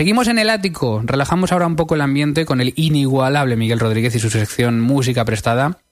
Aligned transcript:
seguimos 0.00 0.28
en 0.28 0.38
el 0.38 0.48
ático. 0.48 1.02
Relajamos 1.04 1.52
ahora 1.52 1.66
un 1.66 1.76
poco 1.76 1.94
el 1.94 2.00
ambiente 2.00 2.46
con 2.46 2.62
el 2.62 2.72
inigualable 2.76 3.54
Miguel 3.56 3.78
Rodríguez 3.78 4.14
y 4.14 4.18
su 4.18 4.30
sección 4.30 4.80
Música 4.80 5.26
Prestada, 5.26 5.82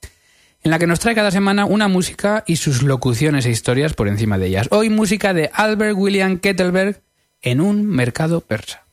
en 0.63 0.71
la 0.71 0.79
que 0.79 0.87
nos 0.87 0.99
trae 0.99 1.13
cada 1.13 1.29
semana 1.29 1.65
una 1.65 1.87
música 1.87 2.43
y 2.47 2.55
sus 2.55 2.81
locuciones 2.81 3.45
e 3.45 3.51
historias 3.51 3.93
por 3.93 4.07
encima 4.07 4.39
de 4.39 4.47
ellas. 4.47 4.67
Hoy 4.71 4.89
música 4.89 5.35
de 5.35 5.51
Albert 5.53 5.95
William 5.95 6.39
Kettelberg 6.39 7.03
en 7.43 7.61
un 7.61 7.85
mercado 7.85 8.41
persa. 8.41 8.88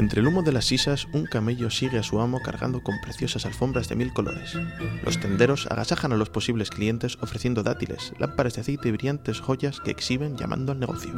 Entre 0.00 0.20
el 0.22 0.28
humo 0.28 0.42
de 0.42 0.50
las 0.50 0.64
sisas, 0.64 1.08
un 1.12 1.26
camello 1.26 1.68
sigue 1.68 1.98
a 1.98 2.02
su 2.02 2.22
amo 2.22 2.40
cargando 2.40 2.82
con 2.82 2.98
preciosas 3.02 3.44
alfombras 3.44 3.90
de 3.90 3.96
mil 3.96 4.14
colores. 4.14 4.56
Los 5.04 5.20
tenderos 5.20 5.66
agasajan 5.70 6.10
a 6.14 6.16
los 6.16 6.30
posibles 6.30 6.70
clientes 6.70 7.18
ofreciendo 7.20 7.62
dátiles, 7.62 8.14
lámparas 8.18 8.54
de 8.54 8.62
aceite 8.62 8.88
y 8.88 8.92
brillantes 8.92 9.40
joyas 9.40 9.78
que 9.78 9.90
exhiben 9.90 10.38
llamando 10.38 10.72
al 10.72 10.80
negocio. 10.80 11.12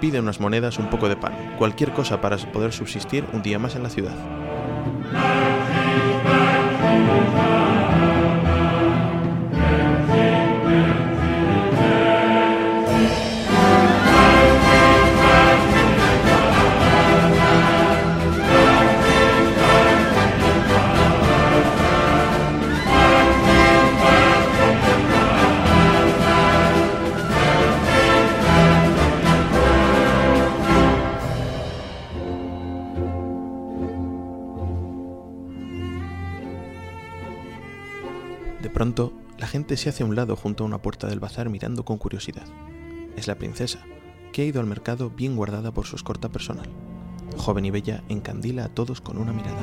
Pide 0.00 0.20
unas 0.20 0.40
monedas, 0.40 0.78
un 0.78 0.90
poco 0.90 1.08
de 1.08 1.16
pan, 1.16 1.32
cualquier 1.58 1.92
cosa 1.92 2.20
para 2.20 2.36
poder 2.36 2.72
subsistir 2.72 3.24
un 3.32 3.42
día 3.42 3.58
más 3.58 3.74
en 3.76 3.82
la 3.82 3.90
ciudad. 3.90 4.16
Pronto, 38.74 39.14
la 39.38 39.46
gente 39.46 39.78
se 39.78 39.88
hace 39.88 40.02
a 40.02 40.06
un 40.06 40.16
lado 40.16 40.36
junto 40.36 40.64
a 40.64 40.66
una 40.66 40.82
puerta 40.82 41.06
del 41.06 41.20
bazar 41.20 41.48
mirando 41.48 41.84
con 41.84 41.96
curiosidad. 41.96 42.44
Es 43.16 43.26
la 43.28 43.36
princesa, 43.36 43.78
que 44.32 44.42
ha 44.42 44.44
ido 44.44 44.60
al 44.60 44.66
mercado 44.66 45.10
bien 45.10 45.36
guardada 45.36 45.72
por 45.72 45.86
su 45.86 45.96
escorta 45.96 46.28
personal. 46.28 46.68
Joven 47.38 47.64
y 47.64 47.70
bella, 47.70 48.02
encandila 48.08 48.64
a 48.64 48.68
todos 48.68 49.00
con 49.00 49.16
una 49.16 49.32
mirada. 49.32 49.62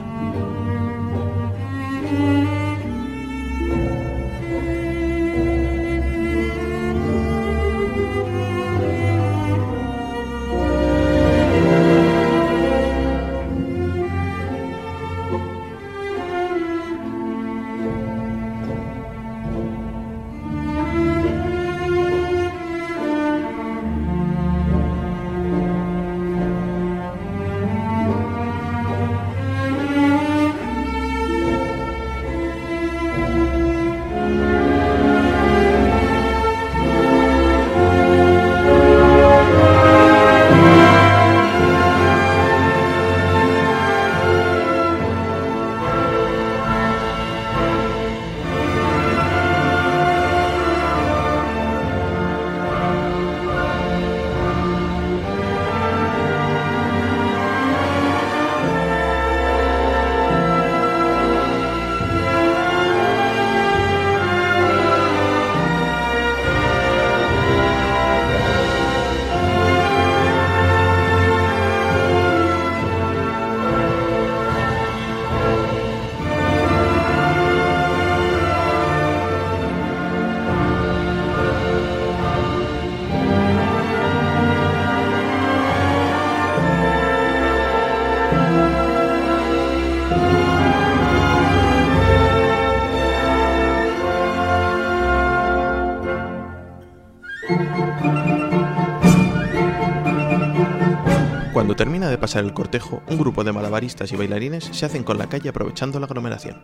Termina 101.76 102.10
de 102.10 102.18
pasar 102.18 102.44
el 102.44 102.54
cortejo, 102.54 103.02
un 103.08 103.18
grupo 103.18 103.44
de 103.44 103.52
malabaristas 103.52 104.12
y 104.12 104.16
bailarines 104.16 104.66
se 104.72 104.86
hacen 104.86 105.04
con 105.04 105.18
la 105.18 105.28
calle 105.28 105.50
aprovechando 105.50 106.00
la 106.00 106.06
aglomeración. 106.06 106.62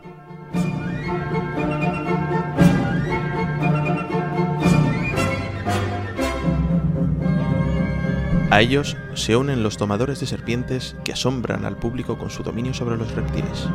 A 8.50 8.62
ellos 8.62 8.97
se 9.13 9.35
unen 9.35 9.62
los 9.62 9.78
tomadores 9.78 10.19
de 10.19 10.25
serpientes 10.25 10.96
que 11.03 11.14
asombran 11.14 11.66
al 11.66 11.78
público 11.78 12.18
con 12.18 12.29
su 12.29 12.44
dominio 12.44 12.74
sobre 12.74 12.97
los 12.97 13.12
reptiles. 13.14 13.68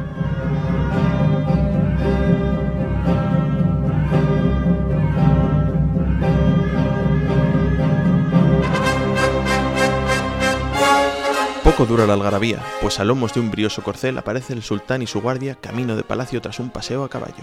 Dura 11.89 12.07
la 12.07 12.15
algarabía, 12.15 12.63
pues 12.81 13.01
a 13.01 13.05
lomos 13.05 13.35
de 13.35 13.41
un 13.41 13.51
brioso 13.51 13.83
corcel 13.83 14.17
aparece 14.17 14.53
el 14.53 14.63
sultán 14.63 15.03
y 15.03 15.09
su 15.09 15.21
guardia 15.21 15.57
camino 15.57 15.97
de 15.97 16.05
palacio 16.05 16.41
tras 16.41 16.61
un 16.61 16.71
paseo 16.71 17.03
a 17.03 17.09
caballo. 17.09 17.43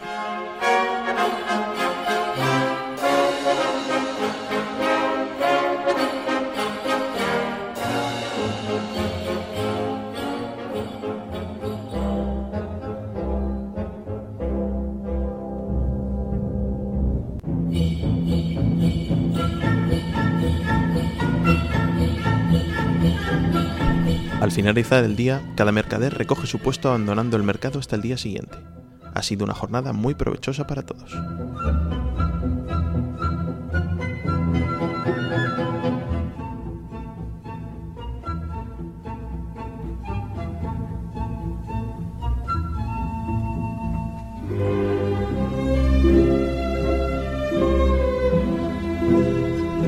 Al 24.41 24.51
finalizar 24.51 25.03
el 25.03 25.17
día, 25.17 25.41
cada 25.55 25.73
mercader 25.73 26.17
recoge 26.17 26.47
su 26.47 26.59
puesto 26.59 26.87
abandonando 26.87 27.35
el 27.35 27.43
mercado 27.43 27.77
hasta 27.77 27.97
el 27.97 28.01
día 28.01 28.17
siguiente. 28.17 28.57
Ha 29.13 29.21
sido 29.21 29.43
una 29.43 29.53
jornada 29.53 29.91
muy 29.91 30.15
provechosa 30.15 30.65
para 30.65 30.83
todos. 30.83 31.13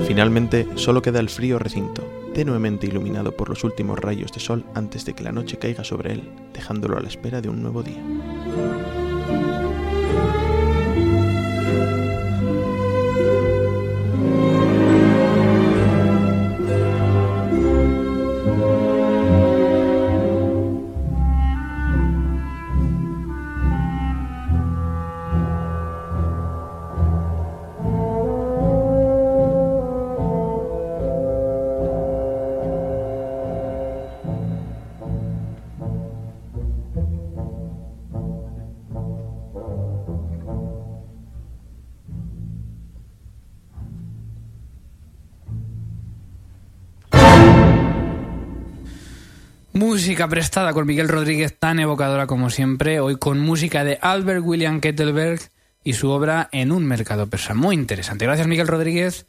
Finalmente, 0.08 0.68
solo 0.76 1.02
queda 1.02 1.22
el 1.22 1.30
frío 1.30 1.58
recinto, 1.58 2.04
tenuemente 2.34 2.88
iluminado 2.88 3.36
por 3.36 3.50
los 3.50 3.64
últimos 3.64 4.00
rayos 4.00 4.32
de 4.32 4.40
sol 4.40 4.66
antes 4.74 5.06
de 5.06 5.14
que 5.14 5.24
la 5.24 5.32
noche 5.32 5.58
caiga 5.58 5.84
sobre 5.84 6.14
él, 6.14 6.30
dejándolo 6.54 6.98
a 6.98 7.02
la 7.02 7.08
espera 7.08 7.42
de 7.42 7.50
un 7.50 7.62
nuevo 7.62 7.84
día. 7.84 8.02
Música 49.74 50.28
prestada 50.28 50.74
con 50.74 50.86
Miguel 50.86 51.08
Rodríguez, 51.08 51.58
tan 51.58 51.80
evocadora 51.80 52.28
como 52.28 52.50
siempre, 52.50 53.00
hoy 53.00 53.16
con 53.16 53.40
música 53.40 53.86
de 53.86 53.98
Albert 54.02 54.44
William 54.44 54.82
Kettelberg 54.82 55.40
y 55.82 55.94
su 55.94 56.10
obra 56.10 56.50
En 56.52 56.74
un 56.74 56.86
mercado 56.86 57.28
persa. 57.28 57.54
Muy 57.54 57.76
interesante. 57.76 58.26
Gracias 58.26 58.48
Miguel 58.48 58.68
Rodríguez. 58.68 59.26